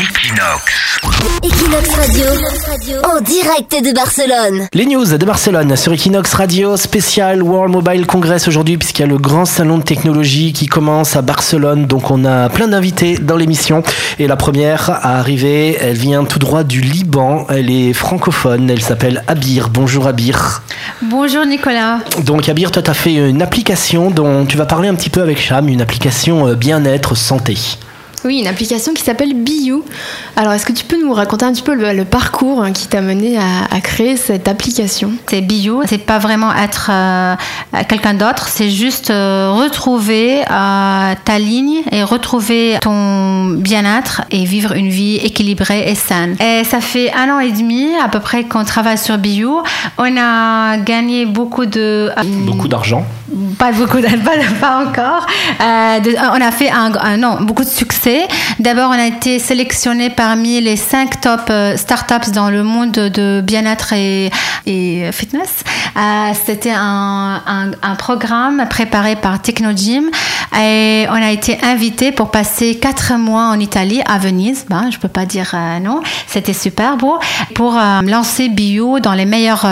Equinox. 0.00 0.98
Equinox 1.44 1.90
Radio, 1.94 2.24
en 3.04 3.20
direct 3.20 3.84
de 3.84 3.92
Barcelone. 3.94 4.66
Les 4.72 4.86
news 4.86 5.04
de 5.04 5.26
Barcelone 5.26 5.76
sur 5.76 5.92
Equinox 5.92 6.32
Radio 6.32 6.78
spécial 6.78 7.42
World 7.42 7.70
Mobile 7.70 8.06
Congress 8.06 8.48
aujourd'hui 8.48 8.78
puisqu'il 8.78 9.02
y 9.02 9.04
a 9.04 9.08
le 9.08 9.18
grand 9.18 9.44
salon 9.44 9.76
de 9.76 9.82
technologie 9.82 10.54
qui 10.54 10.68
commence 10.68 11.16
à 11.16 11.22
Barcelone. 11.22 11.84
Donc 11.84 12.10
on 12.10 12.24
a 12.24 12.48
plein 12.48 12.68
d'invités 12.68 13.18
dans 13.18 13.36
l'émission 13.36 13.82
et 14.18 14.26
la 14.26 14.36
première 14.36 14.88
à 14.88 15.18
arriver, 15.18 15.76
elle 15.78 15.98
vient 15.98 16.24
tout 16.24 16.38
droit 16.38 16.62
du 16.62 16.80
Liban. 16.80 17.46
Elle 17.50 17.70
est 17.70 17.92
francophone, 17.92 18.70
elle 18.70 18.80
s'appelle 18.80 19.22
Abir. 19.28 19.68
Bonjour 19.68 20.06
Abir. 20.06 20.62
Bonjour 21.02 21.44
Nicolas. 21.44 21.98
Donc 22.24 22.48
Abir, 22.48 22.70
toi 22.70 22.80
tu 22.80 22.90
as 22.90 22.94
fait 22.94 23.16
une 23.16 23.42
application 23.42 24.10
dont 24.10 24.46
tu 24.46 24.56
vas 24.56 24.64
parler 24.64 24.88
un 24.88 24.94
petit 24.94 25.10
peu 25.10 25.20
avec 25.20 25.38
Cham, 25.38 25.68
une 25.68 25.82
application 25.82 26.48
euh, 26.48 26.54
bien-être 26.54 27.14
santé. 27.14 27.58
Oui, 28.24 28.40
une 28.40 28.46
application 28.46 28.92
qui 28.92 29.02
s'appelle 29.02 29.32
Biou. 29.34 29.82
Alors, 30.36 30.52
est-ce 30.52 30.66
que 30.66 30.72
tu 30.72 30.84
peux 30.84 31.00
nous 31.02 31.12
raconter 31.12 31.46
un 31.46 31.52
petit 31.52 31.62
peu 31.62 31.74
le, 31.74 31.92
le 31.92 32.04
parcours 32.04 32.62
hein, 32.62 32.72
qui 32.72 32.86
t'a 32.86 33.00
mené 33.00 33.38
à, 33.38 33.74
à, 33.74 33.80
créer 33.80 34.16
cette 34.16 34.46
application? 34.46 35.12
C'est 35.26 35.40
Biou, 35.40 35.82
c'est 35.86 36.04
pas 36.04 36.18
vraiment 36.18 36.54
être 36.54 36.90
euh, 36.92 37.34
quelqu'un 37.88 38.14
d'autre, 38.14 38.48
c'est 38.48 38.68
juste 38.68 39.10
euh, 39.10 39.52
retrouver 39.52 40.42
euh, 40.42 41.14
ta 41.24 41.38
ligne 41.38 41.82
et 41.92 42.02
retrouver 42.02 42.76
ton 42.82 43.50
bien-être 43.50 44.22
et 44.30 44.44
vivre 44.44 44.72
une 44.72 44.90
vie 44.90 45.16
équilibrée 45.16 45.90
et 45.90 45.94
saine. 45.94 46.36
Et 46.40 46.64
ça 46.64 46.80
fait 46.80 47.12
un 47.14 47.34
an 47.34 47.38
et 47.40 47.52
demi 47.52 47.88
à 48.04 48.08
peu 48.08 48.20
près 48.20 48.44
qu'on 48.44 48.64
travaille 48.64 48.98
sur 48.98 49.16
Biou. 49.16 49.62
On 49.96 50.16
a 50.18 50.76
gagné 50.76 51.24
beaucoup 51.24 51.64
de... 51.64 52.10
beaucoup 52.44 52.68
d'argent 52.68 53.06
pas 53.58 53.72
beaucoup, 53.72 54.00
pas, 54.00 54.32
pas 54.60 54.84
encore. 54.84 55.26
Euh, 55.60 56.00
de, 56.00 56.10
on 56.16 56.40
a 56.40 56.50
fait 56.50 56.70
un, 56.70 56.92
un, 56.94 57.16
non, 57.16 57.38
beaucoup 57.42 57.64
de 57.64 57.68
succès. 57.68 58.09
D'abord, 58.58 58.90
on 58.90 58.98
a 58.98 59.06
été 59.06 59.38
sélectionné 59.38 60.10
parmi 60.10 60.60
les 60.60 60.76
cinq 60.76 61.20
top 61.20 61.42
euh, 61.50 61.76
startups 61.76 62.30
dans 62.32 62.50
le 62.50 62.62
monde 62.62 62.92
de 62.92 63.40
bien-être 63.42 63.92
et, 63.92 64.30
fitness. 65.12 65.64
Euh, 65.96 66.32
C'était 66.46 66.72
un, 66.74 67.40
un, 67.82 67.94
programme 67.96 68.66
préparé 68.68 69.16
par 69.16 69.42
Technogym 69.42 70.10
et 70.58 71.06
on 71.08 71.14
a 71.14 71.30
été 71.30 71.58
invité 71.62 72.12
pour 72.12 72.30
passer 72.30 72.76
quatre 72.76 73.14
mois 73.14 73.44
en 73.44 73.58
Italie, 73.58 74.00
à 74.06 74.18
Venise. 74.18 74.66
Ben, 74.68 74.90
je 74.90 74.98
peux 74.98 75.08
pas 75.08 75.26
dire 75.26 75.52
euh, 75.54 75.78
non. 75.78 76.00
C'était 76.26 76.52
super 76.52 76.96
beau 76.96 77.18
pour 77.54 77.76
euh, 77.76 78.00
lancer 78.02 78.48
Bio 78.48 79.00
dans 79.00 79.14
les 79.14 79.26
meilleures 79.26 79.66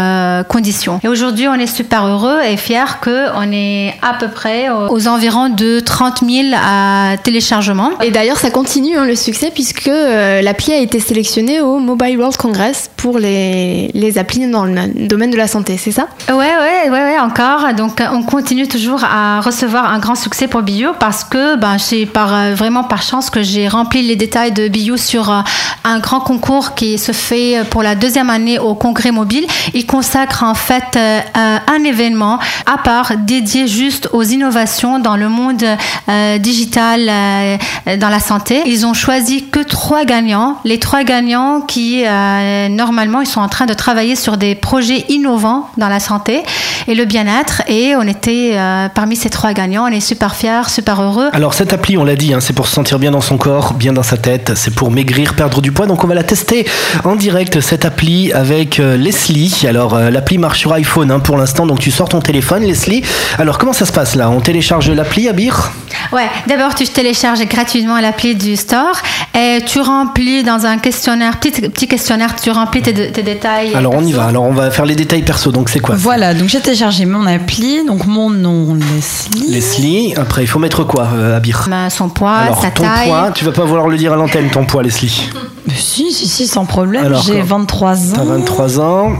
conditions. 0.48 1.00
Et 1.02 1.08
aujourd'hui, 1.08 1.48
on 1.48 1.54
est 1.54 1.66
super 1.66 2.06
heureux 2.06 2.40
et 2.42 2.56
fiers 2.56 2.98
que 3.00 3.26
on 3.36 3.50
est 3.52 3.94
à 4.02 4.14
peu 4.14 4.28
près 4.28 4.68
aux 4.70 5.08
environs 5.08 5.48
de 5.48 5.80
30 5.80 6.24
000 6.24 6.48
à 6.54 7.16
téléchargements. 7.22 7.90
Et 8.02 8.10
d'ailleurs, 8.10 8.38
ça 8.38 8.50
continue 8.50 8.96
hein, 8.96 9.04
le 9.04 9.14
succès 9.14 9.50
puisque 9.52 9.88
euh, 9.88 10.42
l'appli 10.42 10.72
a 10.72 10.78
été 10.78 11.00
sélectionnée 11.00 11.60
au 11.60 11.78
Mobile 11.78 12.18
World 12.18 12.36
Congress 12.36 12.90
pour 12.96 13.18
les, 13.18 13.90
les 13.94 14.18
applis 14.18 14.46
dans 14.50 14.64
le 14.64 15.06
domaine 15.06 15.30
de 15.30 15.36
la 15.36 15.46
santé, 15.46 15.76
c'est 15.78 15.92
ça? 15.92 16.08
Ouais, 16.28 16.36
ouais, 16.36 16.90
ouais, 16.90 16.90
ouais, 16.90 17.18
encore. 17.18 17.74
Donc, 17.74 18.02
on 18.12 18.22
continue 18.22 18.68
toujours 18.68 19.04
à 19.04 19.40
recevoir 19.40 19.92
un 19.92 19.98
grand 19.98 20.14
succès 20.14 20.48
pour 20.48 20.62
Parce 21.00 21.24
que 21.24 21.56
ben, 21.56 21.78
c'est 21.78 22.04
par, 22.04 22.34
euh, 22.34 22.54
vraiment 22.54 22.84
par 22.84 23.02
chance 23.02 23.30
que 23.30 23.42
j'ai 23.42 23.68
rempli 23.68 24.02
les 24.02 24.16
détails 24.16 24.52
de 24.52 24.68
Bio 24.68 24.98
sur 24.98 25.30
euh, 25.30 25.40
un 25.84 25.98
grand 25.98 26.20
concours 26.20 26.74
qui 26.74 26.98
se 26.98 27.12
fait 27.12 27.62
pour 27.70 27.82
la 27.82 27.94
deuxième 27.94 28.28
année 28.28 28.58
au 28.58 28.74
Congrès 28.74 29.10
mobile. 29.10 29.46
Il 29.72 29.86
consacre 29.86 30.42
en 30.42 30.54
fait 30.54 30.96
euh, 30.96 31.20
un 31.66 31.84
événement 31.84 32.38
à 32.66 32.76
part 32.76 33.12
dédié 33.16 33.66
juste 33.66 34.10
aux 34.12 34.22
innovations 34.22 34.98
dans 34.98 35.16
le 35.16 35.30
monde 35.30 35.64
euh, 36.08 36.38
digital, 36.38 37.08
euh, 37.08 37.56
dans 37.96 38.10
la 38.10 38.20
santé. 38.20 38.62
Ils 38.66 38.84
ont 38.84 38.94
choisi 38.94 39.46
que 39.46 39.60
trois 39.60 40.04
gagnants. 40.04 40.58
Les 40.64 40.78
trois 40.78 41.02
gagnants 41.02 41.62
qui, 41.62 42.04
euh, 42.04 42.68
normalement, 42.68 43.22
ils 43.22 43.26
sont 43.26 43.40
en 43.40 43.48
train 43.48 43.64
de 43.66 43.74
travailler 43.74 44.16
sur 44.16 44.36
des 44.36 44.54
projets 44.54 45.06
innovants 45.08 45.70
dans 45.78 45.88
la 45.88 46.00
santé 46.00 46.42
et 46.86 46.94
le 46.94 47.06
bien-être. 47.06 47.62
Et 47.68 47.96
on 47.96 48.02
était 48.02 48.52
euh, 48.54 48.88
parmi 48.94 49.16
ces 49.16 49.30
trois 49.30 49.54
gagnants. 49.54 49.84
On 49.84 49.92
est 49.92 50.00
super 50.00 50.34
fiers, 50.34 50.57
heureux. 51.00 51.28
Alors, 51.32 51.54
cette 51.54 51.72
appli, 51.72 51.96
on 51.96 52.04
l'a 52.04 52.16
dit, 52.16 52.32
hein, 52.32 52.40
c'est 52.40 52.52
pour 52.52 52.66
se 52.66 52.74
sentir 52.74 52.98
bien 52.98 53.10
dans 53.10 53.20
son 53.20 53.38
corps, 53.38 53.74
bien 53.74 53.92
dans 53.92 54.02
sa 54.02 54.16
tête. 54.16 54.52
C'est 54.54 54.74
pour 54.74 54.90
maigrir, 54.90 55.34
perdre 55.34 55.60
du 55.60 55.72
poids. 55.72 55.86
Donc, 55.86 56.04
on 56.04 56.06
va 56.06 56.14
la 56.14 56.22
tester 56.22 56.66
en 57.04 57.16
direct, 57.16 57.60
cette 57.60 57.84
appli, 57.84 58.32
avec 58.32 58.80
euh, 58.80 58.96
Leslie. 58.96 59.64
Alors, 59.68 59.98
l'appli 59.98 60.38
marche 60.38 60.60
sur 60.60 60.72
iPhone 60.72 61.10
hein, 61.10 61.20
pour 61.20 61.36
l'instant. 61.36 61.66
Donc, 61.66 61.80
tu 61.80 61.90
sors 61.90 62.08
ton 62.08 62.20
téléphone, 62.20 62.62
Leslie. 62.62 63.02
Alors, 63.38 63.58
comment 63.58 63.72
ça 63.72 63.86
se 63.86 63.92
passe 63.92 64.14
là? 64.14 64.30
On 64.30 64.40
télécharge 64.40 64.90
l'appli, 64.90 65.28
Abir? 65.28 65.72
Ouais, 66.12 66.28
d'abord 66.46 66.74
tu 66.74 66.86
télécharges 66.86 67.44
gratuitement 67.46 68.00
l'appli 68.00 68.34
du 68.34 68.56
store 68.56 68.96
et 69.38 69.58
tu 69.66 69.80
remplis 69.80 70.42
dans 70.42 70.64
un 70.64 70.78
questionnaire, 70.78 71.38
petit, 71.38 71.50
petit 71.52 71.86
questionnaire, 71.86 72.34
tu 72.40 72.50
remplis 72.50 72.82
tes, 72.82 73.12
tes 73.12 73.22
détails. 73.22 73.74
Alors 73.74 73.92
on 73.94 74.02
y 74.02 74.12
va, 74.12 74.24
alors 74.26 74.44
on 74.44 74.52
va 74.52 74.70
faire 74.70 74.86
les 74.86 74.94
détails 74.96 75.22
perso, 75.22 75.52
donc 75.52 75.68
c'est 75.68 75.80
quoi? 75.80 75.96
Voilà, 75.96 76.34
donc 76.34 76.48
j'ai 76.48 76.60
téléchargé 76.60 77.04
mon 77.04 77.26
appli, 77.26 77.84
donc 77.86 78.06
mon 78.06 78.30
nom 78.30 78.74
Leslie. 78.74 79.50
Leslie, 79.52 80.14
après 80.16 80.42
il 80.44 80.46
faut 80.46 80.58
mettre 80.58 80.84
quoi, 80.84 81.08
euh, 81.14 81.36
Abir? 81.36 81.66
Ben, 81.68 81.90
Son 81.90 82.08
poids, 82.08 82.32
alors, 82.36 82.62
sa 82.62 82.70
ton 82.70 82.84
taille. 82.84 83.08
poids, 83.08 83.30
tu 83.34 83.44
vas 83.44 83.52
pas 83.52 83.64
vouloir 83.64 83.88
le 83.88 83.96
dire 83.96 84.12
à 84.12 84.16
l'antenne, 84.16 84.48
ton 84.50 84.64
poids, 84.64 84.82
Leslie? 84.82 85.28
Si, 85.76 86.10
si, 86.12 86.26
si, 86.26 86.46
sans 86.46 86.64
problème, 86.64 87.14
j'ai 87.26 87.42
23 87.42 88.12
ans. 88.12 88.14
T'as 88.14 88.24
23 88.24 88.80
ans. 88.80 89.12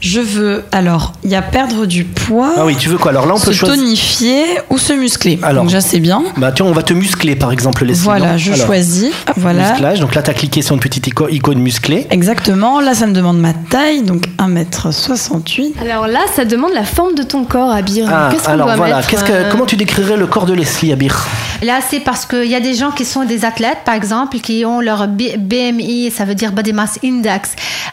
Je 0.00 0.20
veux, 0.20 0.64
alors, 0.72 1.12
il 1.24 1.30
y 1.30 1.34
a 1.34 1.42
perdre 1.42 1.84
du 1.84 2.04
poids. 2.04 2.52
Ah 2.56 2.64
oui, 2.64 2.74
tu 2.78 2.88
veux 2.88 2.96
quoi? 2.96 3.10
Alors 3.10 3.26
là, 3.26 3.34
on 3.34 3.38
se 3.38 3.46
peut 3.46 3.52
choisir. 3.52 3.76
tonifier 3.76 4.44
ou 4.70 4.78
se 4.78 4.94
muscler. 4.94 5.38
Alors, 5.42 5.64
déjà, 5.64 5.82
c'est 5.82 6.00
bien. 6.00 6.22
Bah, 6.38 6.52
tiens, 6.52 6.64
on 6.64 6.72
va 6.72 6.82
te 6.82 6.94
muscler, 6.94 7.36
par 7.36 7.52
exemple, 7.52 7.84
Leslie. 7.84 8.04
Voilà, 8.04 8.38
je 8.38 8.52
Alors, 8.52 8.66
choisis. 8.66 9.12
Voilà. 9.36 9.70
Musclage. 9.72 10.00
Donc 10.00 10.14
là, 10.14 10.22
tu 10.22 10.30
as 10.30 10.34
cliqué 10.34 10.62
sur 10.62 10.74
une 10.74 10.80
petite 10.80 11.06
ico- 11.06 11.28
icône 11.30 11.58
musclée. 11.58 12.06
Exactement. 12.10 12.80
Là, 12.80 12.94
ça 12.94 13.06
me 13.06 13.12
demande 13.12 13.38
ma 13.40 13.52
taille, 13.52 14.02
donc 14.02 14.24
1m68. 14.38 15.74
Alors 15.82 16.06
là, 16.06 16.20
ça 16.34 16.44
demande 16.46 16.72
la 16.72 16.84
forme 16.84 17.14
de 17.14 17.22
ton 17.22 17.44
corps, 17.44 17.70
Abir. 17.70 18.06
Ah, 18.10 18.28
Qu'est-ce 18.32 18.44
qu'on 18.44 18.52
alors 18.52 18.66
doit 18.68 18.76
voilà. 18.76 18.96
mettre 18.96 19.08
Qu'est-ce 19.08 19.24
que, 19.24 19.32
euh, 19.32 19.50
Comment 19.50 19.66
tu 19.66 19.76
décrirais 19.76 20.16
le 20.16 20.26
corps 20.26 20.46
de 20.46 20.54
Leslie, 20.54 20.92
Abir? 20.92 21.26
Là, 21.62 21.80
c'est 21.88 22.00
parce 22.00 22.24
qu'il 22.24 22.46
y 22.46 22.54
a 22.54 22.60
des 22.60 22.72
gens 22.74 22.90
qui 22.90 23.04
sont 23.04 23.24
des 23.24 23.44
athlètes, 23.44 23.78
par 23.84 23.94
exemple, 23.94 24.38
qui 24.38 24.64
ont 24.64 24.80
leur 24.80 25.06
BMI, 25.08 26.10
ça 26.10 26.24
veut 26.24 26.34
dire 26.34 26.52
Body 26.52 26.72
Mass 26.72 26.98
Index, 27.04 27.50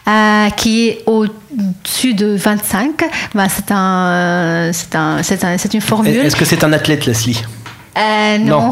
euh, 0.07 0.49
qui 0.55 0.87
est 0.87 1.03
au-dessus 1.05 1.96
de 2.05 2.35
25. 2.35 3.03
Ben, 3.33 3.47
c'est 3.49 3.71
un, 3.71 4.71
c'est 4.73 4.95
un, 4.95 5.23
c'est 5.23 5.43
un, 5.43 5.57
c'est 5.57 5.73
une 5.73 5.81
formule. 5.81 6.15
Est-ce 6.15 6.35
que 6.35 6.45
c'est 6.45 6.63
un 6.63 6.73
athlète, 6.73 7.05
Leslie? 7.05 7.41
Euh, 7.97 8.37
non. 8.37 8.69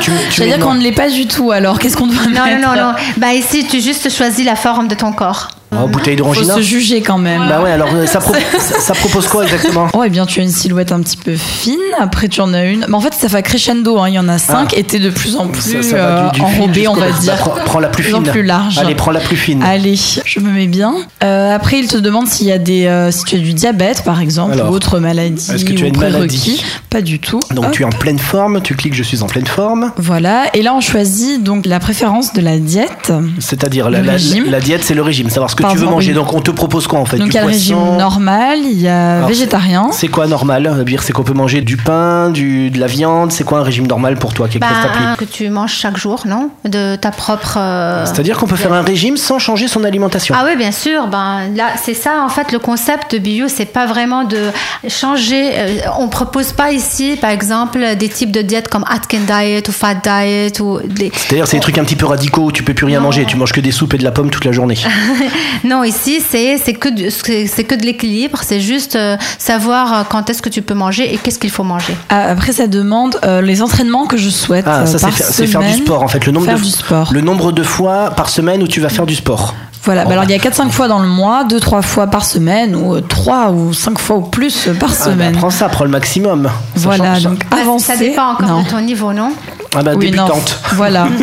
Tu 0.00 0.10
C'est-à-dire 0.30 0.64
qu'on 0.64 0.74
ne 0.74 0.82
l'est 0.82 0.92
pas 0.92 1.10
du 1.10 1.26
tout, 1.26 1.50
alors 1.50 1.78
qu'est-ce 1.78 1.96
qu'on 1.96 2.06
doit 2.06 2.26
non, 2.26 2.44
mettre 2.44 2.60
non, 2.60 2.74
non, 2.76 2.92
non. 2.92 2.94
Bah 3.16 3.32
ici, 3.34 3.66
tu 3.68 3.80
juste 3.80 4.08
choisis 4.10 4.44
la 4.44 4.56
forme 4.56 4.88
de 4.88 4.94
ton 4.94 5.12
corps. 5.12 5.48
Oh, 5.72 5.86
bouteille 5.86 6.16
Faut 6.18 6.34
se 6.34 6.60
juger 6.60 7.00
quand 7.00 7.18
même. 7.18 7.46
Bah 7.48 7.62
ouais, 7.62 7.70
alors 7.70 7.88
euh, 7.94 8.04
ça, 8.06 8.18
pro- 8.18 8.34
ça, 8.58 8.80
ça 8.80 8.92
propose 8.94 9.28
quoi 9.28 9.44
exactement 9.44 9.88
Oh, 9.94 10.02
eh 10.04 10.10
bien, 10.10 10.26
tu 10.26 10.40
as 10.40 10.42
une 10.42 10.50
silhouette 10.50 10.90
un 10.90 11.00
petit 11.00 11.16
peu 11.16 11.36
fine. 11.36 11.78
Après, 12.00 12.28
tu 12.28 12.40
en 12.40 12.52
as 12.54 12.64
une. 12.64 12.84
Mais 12.88 12.94
en 12.94 13.00
fait, 13.00 13.14
ça 13.14 13.28
fait 13.28 13.42
crescendo. 13.42 13.98
hein. 13.98 14.08
Il 14.08 14.14
y 14.14 14.18
en 14.18 14.28
a 14.28 14.38
cinq 14.38 14.70
Ah. 14.74 14.78
et 14.78 14.82
t'es 14.84 14.98
de 14.98 15.10
plus 15.10 15.36
en 15.36 15.46
plus 15.46 15.80
Ça- 15.82 15.96
va 15.96 16.02
euh, 16.02 16.30
du- 16.30 16.40
du 16.40 16.46
fine 16.46 16.60
enrobé, 16.62 16.88
on 16.88 16.94
va 16.94 17.10
Bah, 17.10 17.18
dire. 17.20 17.34
prends, 17.36 17.54
prends 17.64 17.78
la 17.80 17.88
plus 17.88 18.02
De 18.02 18.08
plus 18.08 18.16
fine. 18.24 18.32
plus 18.32 18.42
large. 18.42 18.78
Allez, 18.78 18.94
prends 18.96 19.12
la 19.12 19.20
plus 19.20 19.36
fine. 19.36 19.62
Allez, 19.62 19.94
je 20.24 20.40
me 20.40 20.50
mets 20.50 20.66
bien. 20.66 20.92
Euh, 21.22 21.54
après, 21.54 21.78
il 21.78 21.86
te 21.86 21.96
demande 21.98 22.26
s'il 22.26 22.48
y 22.48 22.52
a 22.52 22.58
des, 22.58 22.86
euh, 22.86 23.10
si 23.12 23.24
tu 23.24 23.36
as 23.36 23.38
du 23.38 23.52
diabète, 23.54 24.02
par 24.04 24.20
exemple, 24.20 24.54
Alors, 24.54 24.70
ou 24.70 24.74
autre 24.74 24.98
maladie, 24.98 25.52
est-ce 25.54 25.64
que 25.64 25.72
tu 25.72 25.84
as 25.84 25.88
une 25.88 25.96
maladie 25.96 26.64
Pas 26.90 27.00
du 27.00 27.20
tout. 27.20 27.40
Donc 27.52 27.66
Hop. 27.66 27.70
tu 27.72 27.82
es 27.82 27.84
en 27.84 27.90
pleine 27.90 28.18
forme, 28.18 28.60
tu 28.60 28.74
cliques 28.74 28.94
je 28.94 29.02
suis 29.04 29.22
en 29.22 29.26
pleine 29.26 29.46
forme, 29.46 29.92
Voilà. 29.98 30.44
Et 30.54 30.62
là, 30.62 30.74
on 30.74 30.80
choisit 30.80 31.42
donc 31.44 31.64
la 31.66 31.78
préférence 31.78 32.32
de 32.32 32.40
la 32.40 32.58
diète. 32.58 33.12
c'est-à-dire 33.38 33.88
la, 33.88 34.02
la 34.02 34.60
diète 34.60 34.82
c'est 34.82 34.94
le 34.94 35.02
régime, 35.02 35.30
savoir 35.30 35.48
ce 35.50 35.59
que 35.62 35.72
tu 35.72 35.78
veux 35.78 35.86
manger. 35.86 36.08
oui. 36.10 36.14
Donc 36.14 36.32
on 36.32 36.40
te 36.40 36.50
propose 36.50 36.86
quoi 36.86 36.98
en 36.98 37.04
fait? 37.04 37.18
Donc, 37.18 37.28
il 37.28 37.34
y 37.34 37.38
a 37.38 37.42
le 37.42 37.46
régime 37.48 37.96
normal, 37.98 38.58
il 38.64 38.80
y 38.80 38.88
a 38.88 39.16
Alors, 39.18 39.28
végétarien. 39.28 39.88
C'est 39.92 40.08
quoi 40.08 40.26
normal? 40.26 40.84
Dire 40.84 41.02
c'est 41.02 41.12
qu'on 41.12 41.22
peut 41.22 41.32
manger 41.34 41.60
du 41.60 41.76
pain, 41.76 42.30
du, 42.30 42.70
de 42.70 42.78
la 42.80 42.86
viande, 42.86 43.32
c'est 43.32 43.44
quoi 43.44 43.58
un 43.60 43.62
régime 43.62 43.86
normal 43.86 44.16
pour 44.16 44.34
toi? 44.34 44.46
Est 44.52 44.58
Bah, 44.58 44.66
appli 44.82 45.26
que 45.26 45.30
tu 45.30 45.48
manges 45.50 45.72
chaque 45.74 45.96
jour, 45.96 46.22
non? 46.26 46.50
De 46.64 46.96
ta 46.96 47.10
propre. 47.10 47.56
euh, 47.58 48.04
C'est-à-dire 48.06 48.36
qu'on 48.38 48.46
peut 48.46 48.56
faire 48.56 48.72
un 48.72 48.82
régime 48.82 49.16
sans 49.16 49.38
changer 49.38 49.68
son 49.68 49.84
alimentation. 49.84 50.34
Ah 50.38 50.44
oui, 50.46 50.56
bien 50.56 50.72
sûr. 50.72 51.06
Ben 51.06 51.48
là, 51.56 51.68
c'est 51.82 51.94
ça 51.94 52.22
en 52.24 52.28
fait 52.28 52.52
le 52.52 52.58
concept 52.58 53.12
de 53.12 53.18
bio, 53.18 53.46
c'est 53.48 53.64
pas 53.66 53.86
vraiment 53.86 54.24
de 54.24 54.50
changer. 54.88 55.50
euh, 55.54 55.68
on 55.98 56.08
propose 56.08 56.52
pas 56.52 56.72
ici, 56.72 57.16
par 57.20 57.30
exemple, 57.30 57.78
des 57.98 58.08
types 58.08 58.32
de 58.32 58.42
diètes 58.42 58.68
comme 58.68 58.84
Atkins 58.88 59.18
diet 59.26 59.68
ou 59.68 59.72
Fat 59.72 59.94
diet 59.94 60.60
ou 60.60 60.80
des. 60.84 61.10
C'est-à-dire 61.14 61.46
c'est 61.46 61.56
des 61.56 61.62
trucs 61.62 61.78
un 61.78 61.84
petit 61.84 61.96
peu 61.96 62.06
radicaux 62.06 62.44
où 62.46 62.52
tu 62.52 62.62
peux 62.62 62.74
plus 62.74 62.86
rien 62.86 62.98
Non. 62.98 63.04
manger, 63.06 63.24
tu 63.26 63.36
manges 63.36 63.52
que 63.52 63.60
des 63.60 63.70
soupes 63.72 63.94
et 63.94 63.98
de 63.98 64.04
la 64.04 64.10
pomme 64.12 64.30
toute 64.30 64.44
la 64.44 64.52
journée. 64.52 64.76
Non, 65.64 65.84
ici 65.84 66.20
c'est 66.26 66.56
c'est 66.58 66.74
que 66.74 66.88
c'est 67.10 67.64
que 67.64 67.74
de 67.74 67.82
l'équilibre. 67.84 68.38
C'est 68.42 68.60
juste 68.60 68.96
euh, 68.96 69.16
savoir 69.38 69.92
euh, 69.92 70.02
quand 70.08 70.28
est-ce 70.30 70.42
que 70.42 70.48
tu 70.48 70.62
peux 70.62 70.74
manger 70.74 71.12
et 71.12 71.16
qu'est-ce 71.18 71.38
qu'il 71.38 71.50
faut 71.50 71.64
manger. 71.64 71.94
Ah, 72.08 72.30
Après, 72.30 72.52
ça 72.52 72.66
demande 72.66 73.18
euh, 73.24 73.40
les 73.40 73.62
entraînements 73.62 74.06
que 74.06 74.16
je 74.16 74.28
souhaite. 74.30 74.64
Ah, 74.68 74.80
euh, 74.80 74.86
ça 74.86 74.98
c'est 74.98 75.06
par 75.06 75.12
faire, 75.14 75.26
du 75.30 75.46
semaine. 75.72 75.84
sport 75.86 76.02
en 76.02 76.08
fait, 76.08 76.26
le 76.26 76.32
nombre 76.32 76.46
Faire 76.46 76.58
de 76.58 76.62
du 76.62 76.70
sport. 76.70 77.10
le 77.12 77.20
nombre 77.20 77.52
de 77.52 77.62
fois 77.62 78.10
par 78.10 78.28
semaine 78.28 78.62
où 78.62 78.68
tu 78.68 78.80
vas 78.80 78.88
faire 78.88 79.06
du 79.06 79.14
sport. 79.14 79.54
Voilà, 79.82 80.04
bah 80.04 80.12
alors 80.12 80.24
il 80.24 80.30
y 80.30 80.34
a 80.34 80.38
4-5 80.38 80.68
fois 80.68 80.88
dans 80.88 80.98
le 80.98 81.08
mois, 81.08 81.44
2-3 81.48 81.80
fois 81.80 82.06
par 82.08 82.26
semaine, 82.26 82.76
ou 82.76 83.00
3 83.00 83.50
ou 83.52 83.72
5 83.72 83.98
fois 83.98 84.16
ou 84.16 84.20
plus 84.20 84.68
par 84.78 84.90
Ah, 84.92 85.04
bah, 85.06 85.10
semaine. 85.12 85.32
prends 85.36 85.48
ça, 85.48 85.70
prends 85.70 85.84
le 85.84 85.90
maximum. 85.90 86.50
Ça 86.74 86.82
voilà, 86.82 87.14
change. 87.14 87.22
donc 87.22 87.46
Bah, 87.50 87.56
avancer. 87.62 87.86
Ça 87.86 87.96
dépend 87.96 88.32
encore 88.32 88.46
non. 88.46 88.62
de 88.62 88.68
ton 88.68 88.80
niveau, 88.82 89.14
non? 89.14 89.32
Ah 89.74 89.82
bah, 89.82 89.92
Oui, 89.96 90.10
non, 90.10 90.24
débutante. 90.26 90.58
voilà. 90.74 91.08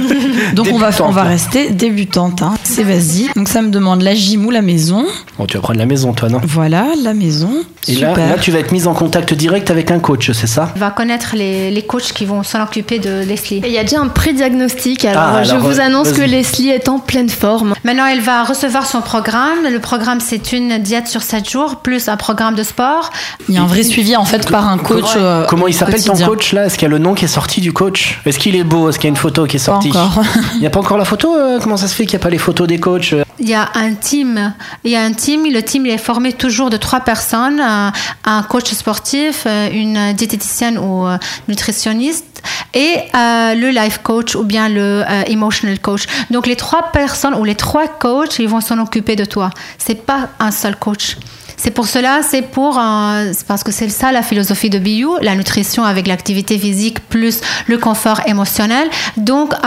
Donc 0.54 0.68
on 0.72 0.78
va, 0.78 0.90
on 1.04 1.10
va 1.12 1.24
rester 1.24 1.70
débutante. 1.72 2.42
Hein. 2.42 2.54
C'est 2.64 2.84
vas-y. 2.84 3.30
Donc 3.36 3.48
ça 3.48 3.62
me 3.62 3.70
demande 3.70 4.02
la 4.02 4.14
gym 4.16 4.46
ou 4.46 4.52
la 4.52 4.62
maison. 4.62 5.06
Bon, 5.38 5.46
tu 5.46 5.56
vas 5.58 5.62
prendre 5.62 5.80
la 5.80 5.86
maison, 5.86 6.14
toi, 6.14 6.30
non? 6.30 6.42
Voilà, 6.44 6.86
la 7.04 7.14
maison. 7.14 7.50
Et 7.88 7.94
Super. 7.94 8.18
là, 8.18 8.28
là, 8.30 8.36
tu 8.40 8.52
vas 8.52 8.60
être 8.60 8.72
mise 8.72 8.88
en 8.88 8.94
contact 8.94 9.34
direct 9.34 9.72
avec 9.72 9.92
un 9.92 10.00
coach, 10.00 10.32
c'est 10.34 10.48
ça? 10.48 10.72
Il 10.76 10.80
va 10.80 10.90
connaître 10.92 11.36
les, 11.36 11.72
les 11.72 11.82
coachs 11.84 12.12
qui 12.14 12.26
vont 12.26 12.44
s'en 12.44 12.62
occuper 12.64 13.00
de 13.00 13.24
Leslie. 13.26 13.58
Et 13.64 13.68
il 13.68 13.72
y 13.74 13.78
a 13.78 13.84
déjà 13.84 14.00
un 14.02 14.08
pré-diagnostic. 14.08 15.06
Alors, 15.06 15.24
Ah, 15.24 15.44
je 15.44 15.52
alors, 15.52 15.64
vous 15.64 15.80
euh, 15.80 15.84
annonce 15.84 16.12
que. 16.12 16.22
Leslie 16.22 16.70
est 16.70 16.90
en 16.90 17.00
pleine 17.00 17.30
forme. 17.30 17.74
Maintenant, 17.86 18.06
elle 18.08 18.20
va 18.22 18.44
recevoir 18.44 18.86
son 18.86 19.02
programme. 19.02 19.64
Le 19.72 19.80
programme, 19.80 20.20
c'est 20.20 20.52
une 20.52 20.78
diète 20.80 21.08
sur 21.08 21.22
7 21.22 21.50
jours, 21.50 21.78
plus 21.78 22.10
un 22.10 22.18
programme 22.18 22.56
de 22.56 22.64
sport. 22.64 23.10
Il 23.48 23.56
y 23.56 23.58
a 23.58 23.62
un 23.62 23.68
vrai 23.68 23.84
suivi 23.84 24.16
en 24.18 24.26
fait 24.26 24.50
par 24.50 24.68
un 24.68 24.78
coach. 24.78 25.06
euh, 25.16 25.46
Comment 25.48 25.68
il 25.68 25.74
s'appelle 25.74 26.04
ton 26.04 26.14
coach 26.18 26.52
là? 26.54 26.66
Est-ce 26.66 26.76
qu'il 26.78 26.84
y 26.84 26.86
a 26.88 26.90
le 26.90 26.98
nom 27.00 27.14
qui 27.14 27.26
est 27.26 27.30
sorti 27.30 27.62
du 27.62 27.72
coach? 27.72 28.20
Est-ce 28.26 28.38
qu'il 28.40 28.56
est 28.58 28.64
beau? 28.66 28.90
Est-ce 28.90 28.98
qu'il 29.00 29.06
y 29.06 29.08
a 29.08 29.12
une 29.12 29.16
photo 29.16 29.46
qui 29.46 29.56
est 29.56 29.60
Pas 29.60 29.66
sortie? 29.66 29.90
encore. 29.92 30.24
Il 30.56 30.60
n'y 30.60 30.68
a 30.68 30.70
pas 30.70 30.80
encore 30.80 30.98
la 30.98 31.06
photo 31.06 31.36
euh, 31.36 31.60
Comment 31.62 31.78
ça 31.78 31.88
se 31.88 31.96
fait 31.96 32.06
qu'il 32.06 32.18
n'y 32.18 32.22
a 32.22 32.24
pas 32.24 32.30
les 32.30 32.38
photos 32.38 32.68
des 32.68 32.80
coachs 32.80 33.14
euh? 33.14 33.24
Il 33.40 33.48
y 33.48 33.54
a 33.54 33.70
un 33.76 33.94
team. 33.94 34.54
Il 34.84 34.92
y 34.92 34.96
a 34.96 35.04
un 35.04 35.14
team. 35.14 35.46
Le 35.46 35.62
team 35.62 35.86
est 35.86 35.98
formé 36.00 36.34
toujours 36.34 36.70
de 36.70 36.78
trois 36.78 37.02
personnes 37.02 37.60
un, 37.60 37.92
un 38.26 38.44
coach 38.44 38.72
sportif, 38.74 39.44
euh, 39.46 39.70
une 39.72 40.14
diététicienne 40.14 40.78
ou 40.80 41.06
euh, 41.06 41.18
nutritionniste 41.48 42.42
et 42.74 42.98
euh, 43.16 43.54
le 43.56 43.70
life 43.70 44.00
coach 44.04 44.36
ou 44.36 44.44
bien 44.44 44.70
le 44.70 45.04
euh, 45.08 45.24
emotional 45.28 45.80
coach. 45.80 46.06
Donc 46.32 46.48
les 46.48 46.56
trois 46.56 46.92
personnes 46.92 47.36
ou 47.36 47.44
les 47.44 47.56
trois 47.56 47.88
coachs, 47.88 48.40
ils 48.40 48.48
vont 48.48 48.62
s'en 48.62 48.80
occuper 48.80 49.16
de 49.16 49.26
toi. 49.26 49.50
C'est 49.78 50.06
pas 50.06 50.30
un 50.40 50.52
seul 50.52 50.76
coach. 50.76 51.18
C'est 51.60 51.72
pour 51.72 51.88
cela, 51.88 52.20
c'est 52.22 52.44
pour 52.44 52.78
euh, 52.78 53.32
c'est 53.34 53.48
parce 53.48 53.64
que 53.64 53.72
c'est 53.72 53.90
ça 53.90 54.12
la 54.12 54.22
philosophie 54.22 54.70
de 54.70 54.78
BU, 54.78 55.08
la 55.24 55.34
nutrition 55.34 55.84
avec 55.84 56.06
l'activité 56.08 56.56
physique 56.60 57.00
plus 57.10 57.42
le 57.66 57.80
confort 57.80 58.22
émotionnel. 58.28 58.88
Donc 59.18 59.54
euh, 59.54 59.58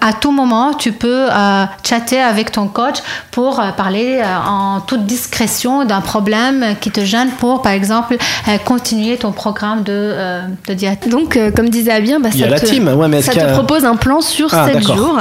à 0.00 0.12
tout 0.18 0.32
moment, 0.32 0.72
tu 0.72 0.92
peux 0.92 1.26
euh, 1.30 1.64
chatter 1.86 2.18
avec 2.20 2.52
ton 2.52 2.68
coach 2.68 2.96
pour 3.32 3.60
euh, 3.60 3.70
parler 3.72 4.22
euh, 4.24 4.36
en 4.48 4.80
toute 4.80 5.04
discrétion 5.04 5.84
d'un 5.84 6.00
problème 6.00 6.74
qui 6.80 6.90
te 6.90 7.04
gêne 7.04 7.28
pour, 7.38 7.60
par 7.60 7.72
exemple, 7.72 8.16
euh, 8.48 8.56
continuer 8.64 9.18
ton 9.18 9.32
programme 9.32 9.82
de, 9.82 9.92
euh, 9.92 10.40
de 10.68 10.72
diète. 10.72 11.06
Donc, 11.10 11.36
euh, 11.36 11.50
comme 11.50 11.68
disait 11.68 11.92
Abir, 11.92 12.18
bah, 12.18 12.30
Il 12.32 12.38
y 12.38 12.40
ça, 12.40 12.46
a 12.46 12.50
la 12.50 12.60
te, 12.60 12.64
team, 12.64 12.88
ouais, 12.88 13.08
mais 13.08 13.20
ça 13.20 13.32
te 13.34 13.52
propose 13.52 13.84
un 13.84 13.96
plan 13.96 14.22
sur 14.22 14.48
Ah, 14.54 14.68
7 14.68 14.78
d'accord. 14.78 14.96
jours. 14.96 15.18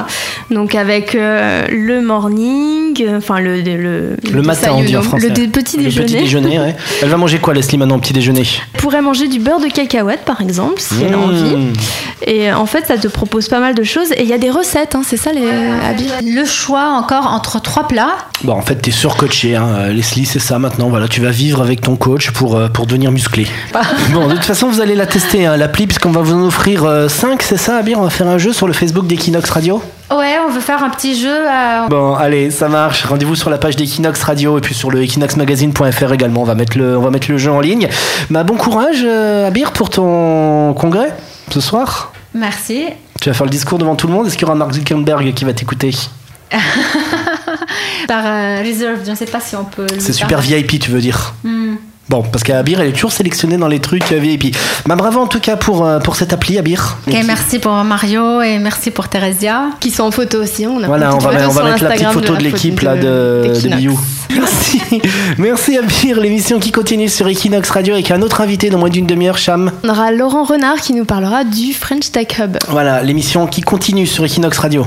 Donc, 0.50 0.76
avec 0.76 1.14
euh, 1.14 1.68
le 1.70 2.02
morning, 2.02 3.06
enfin 3.18 3.42
le, 3.42 3.60
le, 3.62 4.16
Le 4.32 4.42
matin, 4.42 4.70
on 4.72 4.82
dit 4.82 4.96
en 4.96 5.02
desayuno- 5.02 5.04
français. 5.04 5.28
Le 5.30 5.48
petit 5.50 5.76
Le 5.78 5.84
déjeuner. 5.84 6.05
Petit 6.06 6.16
déjeuner, 6.18 6.60
ouais. 6.60 6.76
Elle 7.02 7.10
va 7.10 7.18
manger 7.18 7.40
quoi, 7.40 7.54
Leslie, 7.54 7.78
maintenant, 7.78 7.96
au 7.96 8.00
petit 8.00 8.14
déjeuner? 8.14 8.44
Tu 8.44 8.60
pourrais 8.78 9.02
manger 9.02 9.28
du 9.28 9.40
beurre 9.40 9.60
de 9.60 9.68
cacahuète, 9.68 10.22
par 10.26 10.42
exemple, 10.42 10.80
si 10.80 10.96
elle 11.04 11.14
a 11.14 11.18
Mmh. 11.18 11.24
envie. 11.24 11.56
Et 12.28 12.50
euh, 12.50 12.58
en 12.58 12.66
fait, 12.66 12.86
ça 12.88 12.98
te 12.98 13.08
propose 13.08 13.48
pas 13.50 13.60
mal 13.60 13.76
de 13.76 13.84
choses. 13.84 14.12
Et 14.14 14.22
il 14.24 14.28
y 14.28 14.34
a 14.34 14.38
des 14.38 14.50
recettes, 14.50 14.96
hein, 14.96 15.02
c'est 15.06 15.18
ça, 15.18 15.32
les 15.32 15.48
Abir 15.88 16.12
Le 16.24 16.46
choix 16.46 16.90
encore 16.92 17.28
entre 17.28 17.62
trois 17.62 17.88
plats. 17.88 18.16
Bon, 18.44 18.54
en 18.54 18.62
fait, 18.62 18.76
t'es 18.76 18.92
surcoaché, 18.92 19.56
hein. 19.56 19.68
euh, 19.78 19.94
Leslie, 19.94 20.26
c'est 20.26 20.40
ça 20.40 20.60
maintenant. 20.60 20.90
Voilà, 20.90 21.08
tu 21.08 21.22
vas 21.22 21.32
vivre 21.32 21.62
avec 21.62 21.82
ton 21.82 21.96
coach 21.96 22.32
pour, 22.32 22.56
euh, 22.56 22.68
pour 22.68 22.86
devenir 22.88 23.12
musclé. 23.12 23.48
bon, 24.14 24.28
de 24.28 24.34
toute 24.36 24.46
façon, 24.46 24.70
vous 24.70 24.82
allez 24.82 24.96
la 24.96 25.06
tester, 25.06 25.46
hein, 25.46 25.58
l'appli, 25.58 25.88
puisqu'on 25.88 26.12
va 26.12 26.22
vous 26.22 26.34
en 26.34 26.46
offrir 26.46 26.88
5, 27.10 27.42
c'est 27.42 27.58
ça, 27.58 27.78
Abir 27.78 28.00
On 28.00 28.04
va 28.04 28.10
faire 28.10 28.28
un 28.28 28.38
jeu 28.38 28.54
sur 28.54 28.68
le 28.68 28.74
Facebook 28.74 29.08
d'Equinox 29.08 29.50
Radio? 29.50 29.82
Ouais, 30.12 30.36
on 30.48 30.52
veut 30.52 30.62
faire 30.62 30.84
un 30.84 30.90
petit 30.90 31.20
jeu. 31.20 31.30
euh, 31.36 31.88
Bon, 31.90 32.14
allez, 32.14 32.52
ça 32.52 32.70
marche. 32.70 33.06
Rendez-vous 33.06 33.36
sur 33.36 33.50
la 33.50 33.58
page 33.58 33.76
d'Equinox 33.76 34.22
Radio 34.24 34.58
et 34.58 34.62
puis 34.62 34.76
sur 34.76 34.92
le 34.92 35.02
equinoxmagazine.fr 35.04 36.14
également. 36.14 36.42
On 36.42 36.46
va 36.46 36.54
mettre 36.56 36.78
le, 36.78 36.98
on 36.98 37.02
va 37.02 37.10
mettre 37.10 37.32
le 37.32 37.38
jeu 37.40 37.52
en 37.52 37.60
ligne. 37.60 37.90
Bah, 38.30 38.44
bon 38.44 38.56
courage, 38.56 39.02
euh, 39.04 39.48
Abir, 39.48 39.72
pour 39.72 39.90
ton 39.90 40.74
congrès 40.76 41.12
ce 41.52 41.60
soir. 41.60 42.12
Merci. 42.36 42.86
Tu 43.20 43.30
vas 43.30 43.34
faire 43.34 43.46
le 43.46 43.52
discours 43.52 43.80
devant 43.80 43.96
tout 43.96 44.06
le 44.08 44.14
monde. 44.14 44.28
Est-ce 44.28 44.36
qu'il 44.38 44.44
y 44.44 44.46
aura 44.46 44.56
Mark 44.56 44.74
Zuckerberg 44.74 45.34
qui 45.34 45.44
va 45.46 45.54
t'écouter 45.54 45.92
Par 48.08 48.24
euh, 48.26 48.62
reserve, 48.64 49.00
je 49.04 49.10
ne 49.12 49.16
sais 49.16 49.26
pas 49.26 49.40
si 49.40 49.56
on 49.56 49.66
peut. 49.66 49.88
C'est 49.98 50.14
super. 50.14 50.40
VIP, 50.40 50.80
tu 50.80 50.92
veux 50.92 51.02
dire 51.02 51.34
Hmm. 51.44 51.76
Bon, 52.08 52.22
parce 52.22 52.44
qu'Abir, 52.44 52.82
elle 52.82 52.90
est 52.90 52.94
toujours 52.94 53.12
sélectionnée 53.12 53.58
dans 53.58 53.68
les 53.68 53.80
trucs 53.80 54.12
euh, 54.12 54.20
VIP. 54.20 54.56
Bah, 54.86 54.96
bravo 54.96 55.20
en 55.20 55.28
tout 55.28 55.40
cas 55.40 55.56
pour, 55.56 55.86
euh, 55.86 56.00
pour 56.00 56.16
cette 56.16 56.34
appli, 56.34 56.60
Abir. 56.60 56.98
Ok, 57.08 57.16
merci 57.26 57.58
pour 57.58 57.72
Mario 57.72 58.42
et 58.42 58.60
merci 58.60 58.92
pour 58.92 59.08
Theresia. 59.08 59.70
Qui 59.80 59.90
sont 59.90 60.04
en 60.04 60.12
photo 60.12 60.44
aussi. 60.44 60.68
On 60.68 60.84
a 60.84 60.88
Voilà, 60.88 61.16
on 61.16 61.18
va, 61.18 61.32
on 61.48 61.52
va 61.52 61.64
mettre 61.64 61.84
la 61.84 61.90
petite 61.92 62.06
Instagram 62.06 62.14
photo 62.14 62.36
de, 62.36 62.44
l'équipe 62.44 62.80
là 62.82 62.96
de, 62.96 63.54
de. 63.64 63.76
Biou. 63.76 64.00
Merci. 64.36 64.82
Merci 65.38 65.78
Abir, 65.78 66.20
l'émission 66.20 66.60
qui 66.60 66.72
continue 66.72 67.10
sur 67.10 67.28
Equinox 67.28 67.70
Radio 67.72 67.94
avec 67.94 68.12
un 68.12 68.22
autre 68.22 68.42
invité 68.42 68.70
dans 68.70 68.78
moins 68.78 68.90
d'une 68.90 69.08
demi-heure, 69.08 69.38
Cham. 69.38 69.72
On 69.84 69.90
aura 69.90 70.12
Laurent 70.12 70.44
Renard 70.44 70.82
qui 70.82 70.94
nous 70.94 71.06
parlera 71.06 71.44
du 71.44 71.74
French 71.74 72.12
Tech 72.12 72.28
Hub. 72.40 72.58
Voilà, 72.70 73.02
l'émission 73.02 73.48
qui 73.48 73.62
continue 73.62 74.06
sur 74.06 74.26
Equinox 74.26 74.58
Radio. 74.60 74.86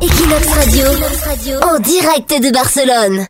Equinox 0.00 0.48
Radio, 0.54 1.58
en 1.62 1.78
direct 1.78 2.30
de 2.42 2.52
Barcelone. 2.52 3.26